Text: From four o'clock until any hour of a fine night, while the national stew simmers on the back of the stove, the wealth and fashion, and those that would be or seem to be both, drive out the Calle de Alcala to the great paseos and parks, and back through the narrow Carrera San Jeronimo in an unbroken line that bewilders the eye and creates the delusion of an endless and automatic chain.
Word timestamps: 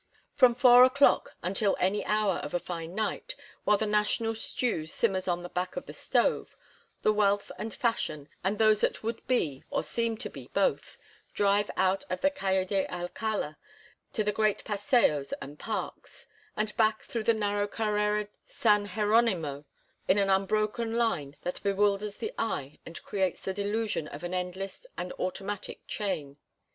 From 0.33 0.55
four 0.55 0.83
o'clock 0.83 1.35
until 1.43 1.77
any 1.79 2.03
hour 2.05 2.37
of 2.37 2.55
a 2.55 2.59
fine 2.59 2.95
night, 2.95 3.35
while 3.65 3.77
the 3.77 3.85
national 3.85 4.33
stew 4.33 4.87
simmers 4.87 5.27
on 5.27 5.43
the 5.43 5.47
back 5.49 5.75
of 5.75 5.85
the 5.85 5.93
stove, 5.93 6.57
the 7.03 7.13
wealth 7.13 7.51
and 7.59 7.71
fashion, 7.71 8.27
and 8.43 8.57
those 8.57 8.81
that 8.81 9.03
would 9.03 9.21
be 9.27 9.63
or 9.69 9.83
seem 9.83 10.17
to 10.17 10.27
be 10.27 10.49
both, 10.55 10.97
drive 11.35 11.69
out 11.77 12.03
the 12.09 12.31
Calle 12.31 12.65
de 12.65 12.87
Alcala 12.91 13.59
to 14.13 14.23
the 14.23 14.31
great 14.31 14.63
paseos 14.63 15.33
and 15.39 15.59
parks, 15.59 16.25
and 16.57 16.75
back 16.75 17.03
through 17.03 17.25
the 17.25 17.35
narrow 17.35 17.67
Carrera 17.67 18.27
San 18.47 18.87
Jeronimo 18.87 19.65
in 20.07 20.17
an 20.17 20.31
unbroken 20.31 20.95
line 20.95 21.35
that 21.43 21.61
bewilders 21.61 22.15
the 22.15 22.33
eye 22.39 22.79
and 22.87 23.03
creates 23.03 23.43
the 23.43 23.53
delusion 23.53 24.07
of 24.07 24.23
an 24.23 24.33
endless 24.33 24.87
and 24.97 25.13
automatic 25.19 25.85
chain. 25.85 26.37